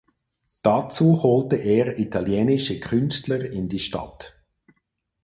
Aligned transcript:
Dazu 0.63 1.21
holte 1.21 1.57
er 1.57 1.99
italienische 1.99 2.79
Künstler 2.79 3.41
in 3.51 3.69
die 3.69 3.77
Stadt. 3.77 4.33